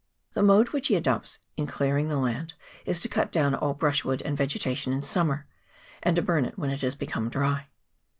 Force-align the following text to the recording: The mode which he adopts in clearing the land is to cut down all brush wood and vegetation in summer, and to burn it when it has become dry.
The 0.33 0.41
mode 0.41 0.69
which 0.69 0.87
he 0.87 0.95
adopts 0.95 1.37
in 1.57 1.67
clearing 1.67 2.09
the 2.09 2.17
land 2.17 2.55
is 2.87 3.01
to 3.01 3.07
cut 3.07 3.31
down 3.31 3.53
all 3.53 3.75
brush 3.75 4.03
wood 4.03 4.23
and 4.23 4.35
vegetation 4.35 4.93
in 4.93 5.03
summer, 5.03 5.45
and 6.01 6.15
to 6.15 6.23
burn 6.23 6.43
it 6.43 6.57
when 6.57 6.71
it 6.71 6.81
has 6.81 6.95
become 6.95 7.29
dry. 7.29 7.67